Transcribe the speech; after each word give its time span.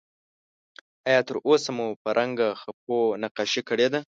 آیا 1.09 1.21
تر 1.27 1.35
اوسه 1.47 1.71
مو 1.75 1.87
په 2.01 2.09
رنګه 2.17 2.47
خپو 2.61 2.97
نقاشي 3.23 3.61
کړې 3.69 3.87
ده؟ 3.93 3.99